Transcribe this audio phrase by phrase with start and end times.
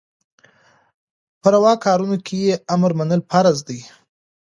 [1.41, 3.79] په رواکارونو کي يي امر منل فرض دي